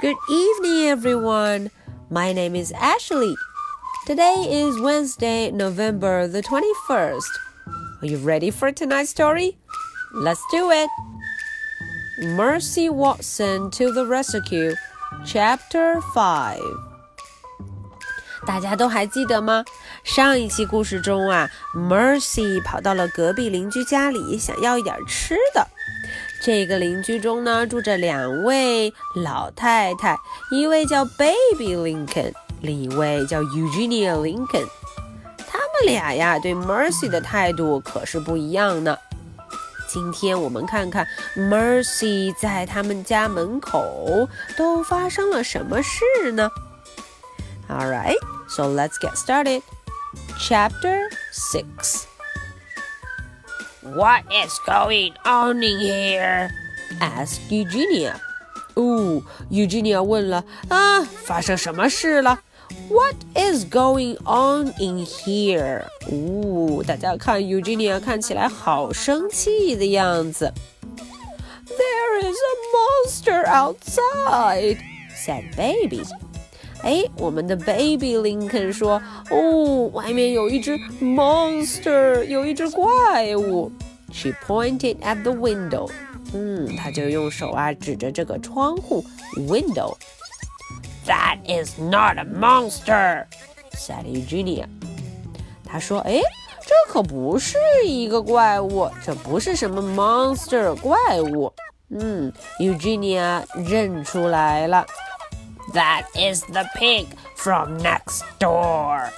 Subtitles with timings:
[0.00, 1.70] Good evening, everyone.
[2.10, 3.34] My name is Ashley.
[4.06, 7.30] Today is Wednesday, November the 21st.
[8.02, 9.56] Are you ready for tonight's story?
[10.12, 10.88] Let's do it.
[12.20, 14.74] Mercy Watson to the Rescue,
[15.24, 16.58] Chapter 5.
[18.44, 19.64] 大家都还记得吗？
[20.02, 25.68] 上一期故事中啊，Mercy 跑到了隔壁邻居家里，想要一点吃的。
[26.47, 30.17] 这个邻居中呢，住着两位老太太，
[30.49, 34.65] 一位叫 Baby Lincoln，另一位叫 Eugenia Lincoln。
[35.45, 38.97] 他们俩呀，对 Mercy 的态度可是不一样呢。
[39.89, 41.05] 今天我们看看
[41.35, 46.49] Mercy 在他们家门口都发生了什么事呢
[47.67, 48.15] ？All right,
[48.47, 49.63] so let's get started.
[50.39, 52.05] Chapter Six.
[53.86, 56.50] What is going on in here?
[57.00, 58.14] asked Eugenia.
[58.74, 62.38] 哦，Eugenia 问了啊，发生什么事了？
[62.88, 65.84] What is going on in here？
[66.10, 70.52] 哦，大家看 Eugenia 看起来好生气的样子。
[71.66, 74.78] There is a monster outside,"
[75.14, 76.04] said Baby.
[76.82, 83.70] 哎，我们的 Baby Lincoln 说：“哦，外面有一只 monster，有一只怪物。”
[84.12, 85.90] She pointed at the window.
[86.34, 89.04] 嗯，她就用手啊指着这个窗户
[89.36, 89.96] window.
[91.06, 93.26] That is not a monster,
[93.72, 94.66] said Eugenia.
[95.64, 96.20] 她说：“哎，
[96.62, 101.52] 这可不是一个怪物，这不是什么 monster 怪物。”
[101.94, 104.86] 嗯，Eugenia 认出来了。
[105.76, 109.10] That is the pig from next door.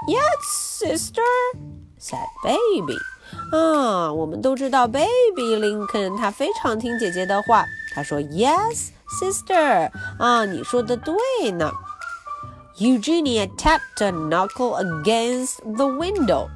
[0.07, 1.21] Yes, sister,
[1.99, 2.97] said baby。
[3.51, 7.65] 啊，我们都知道 Baby Lincoln 他非常听姐姐的话。
[7.95, 9.91] 他说，Yes, sister。
[10.17, 11.15] 啊，你说的对
[11.51, 11.71] 呢。
[12.77, 16.47] Eugenia tapped a knuckle against the window.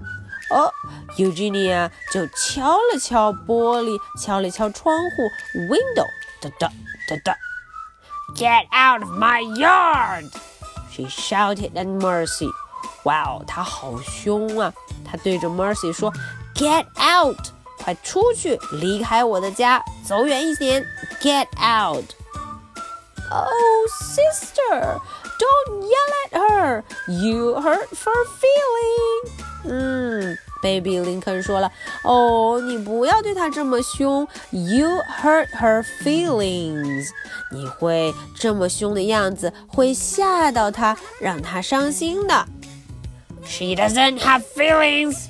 [0.50, 0.72] 哦，
[1.18, 5.30] Eugenia 就敲了敲玻璃，敲了敲窗户，
[5.70, 6.08] window，
[6.42, 6.72] 哒哒
[7.08, 7.36] 哒哒。
[8.36, 10.32] Get out of my yard!
[10.92, 12.50] She shouted at Mercy.
[13.04, 14.74] 哇哦，她好凶啊！
[15.04, 17.38] 她对着 Mercy 说：“Get out！
[17.80, 20.86] 快出去，离开我的家，走远一点。
[21.22, 22.06] Get out！”
[23.32, 25.00] Oh, sister,
[25.40, 26.84] don't yell at her.
[27.08, 29.32] You hurt her feeling.
[29.68, 31.72] 嗯，Baby 林肯说了，
[32.04, 37.08] 哦，你不要对她这么凶，You hurt her feelings，
[37.52, 42.46] 你会这么凶的样子会吓到她，让她伤心的。
[43.44, 45.26] She doesn't have feelings.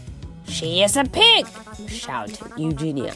[0.48, 1.46] She is a pig.
[1.88, 3.14] Shouted Eugenia.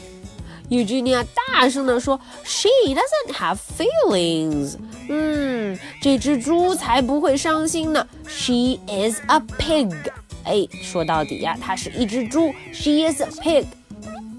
[0.68, 4.76] Eugenia 大声地说：“She doesn't have feelings。”
[5.08, 8.06] 嗯，这只猪才不会伤心呢。
[8.28, 9.92] She is a pig。
[10.44, 12.52] 哎，说到底呀，它是一只猪。
[12.72, 13.66] She is a pig.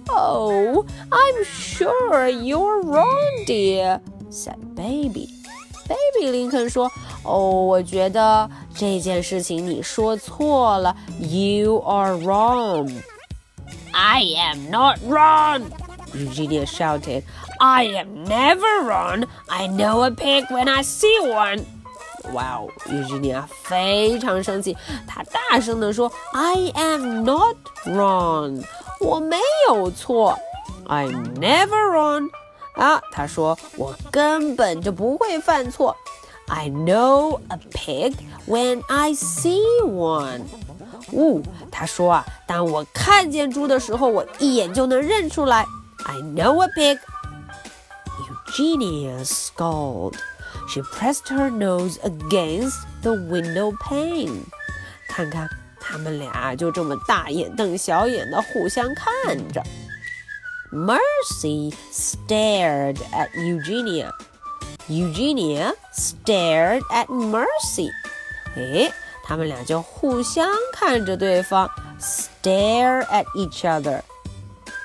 [0.07, 4.00] Oh, I'm sure you're wrong, dear,"
[4.31, 5.29] said Baby.
[5.88, 6.91] Baby 林肯说：“
[7.23, 10.95] 哦，我觉得这件事情你说错了。
[11.19, 12.89] You are wrong."
[13.95, 15.72] I am not wrong.
[16.13, 17.24] Eugenia shouted.
[17.59, 19.25] I am never wrong.
[19.50, 21.65] I know a pig when I see one.
[22.33, 24.77] 哇哦，Eugenia 非常生气，
[25.07, 27.56] 她大声地说：“I am not
[27.86, 28.63] wrong，
[29.00, 29.38] 我没
[29.68, 30.38] 有错，
[30.88, 32.30] I'm never wrong。”
[32.75, 35.95] 啊，她说我根本就不会犯错，
[36.48, 38.13] I know a pig
[38.48, 40.42] when I see one。
[41.12, 45.65] 呜，她说啊，当我看见猪的时候，我一眼就能认出来，
[46.06, 50.19] I know a pig。Eugenia scolded.
[50.68, 54.44] She pressed her nose against the window pane.
[55.09, 55.50] 看看，
[55.80, 59.62] 他们俩就这么大眼瞪小眼的互相看着。
[60.71, 64.12] Mercy stared at Eugenia.
[64.88, 67.89] Eugenia stared at Mercy.
[68.56, 68.92] 诶，
[69.26, 71.69] 他们俩就互相看着对方
[72.00, 74.00] ，stare at each other.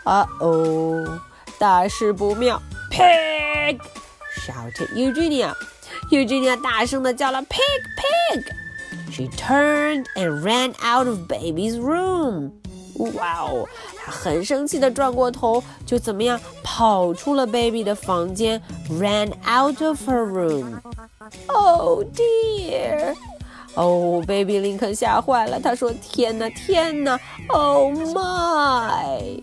[0.04, 1.20] 啊哦
[1.60, 2.60] 大事不妙
[2.92, 3.80] ！Pig!
[4.36, 5.54] shouted Eugenia.
[6.10, 7.60] Eugenia 大声的叫了 "Pig,
[8.34, 8.44] pig!"
[9.12, 12.52] She turned and ran out of baby's room.
[13.16, 13.68] 哇哦，
[13.98, 18.60] 她很生气的转过头，就怎么样跑出了 baby 的房间
[18.90, 20.80] ，ran out of her room.
[21.48, 23.16] Oh dear!
[23.75, 27.19] 哦，baby 林肯吓坏了，他说：“天哪，天哪！
[27.49, 29.43] Oh my!”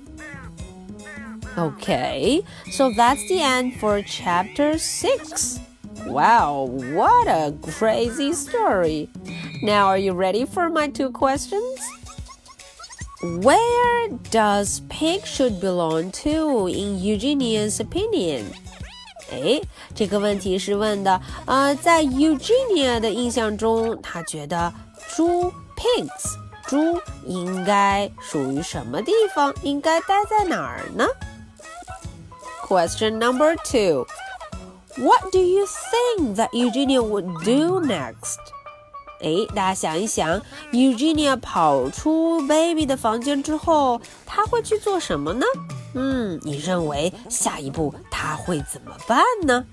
[1.56, 5.60] Okay, so that's the end for chapter 6.
[6.08, 6.66] Wow,
[6.96, 9.08] what a crazy story.
[9.62, 11.80] Now, are you ready for my two questions?
[13.22, 18.52] Where does pig should belong to in Eugenia's opinion?
[19.31, 19.62] 哎，
[19.96, 24.72] 这个问题是问的，呃，在 Eugenia 的印象中，他觉得
[25.16, 26.36] 猪 pigs
[26.68, 29.54] 猪应该属于什么地方？
[29.64, 31.06] 应该待在哪儿呢？
[32.68, 34.06] Question number two.
[34.98, 38.38] What do you think that Eugenia would do next?
[39.22, 40.42] 哎，大家想一想，
[40.72, 45.46] Eugenia 跑出 Baby 的房间之后，她会去做什么呢？
[45.94, 49.66] 嗯，你认为下一步她会怎么办呢？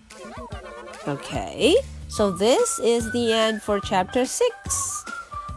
[1.06, 1.74] Okay,
[2.08, 4.42] so this is the end for chapter 6.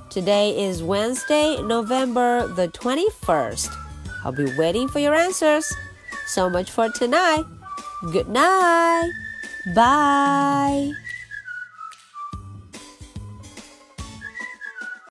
[0.09, 3.69] Today is Wednesday, November the 21st.
[4.23, 5.65] I'll be waiting for your answers.
[6.27, 7.43] So much for tonight.
[8.11, 9.11] Good night.
[9.75, 10.91] Bye.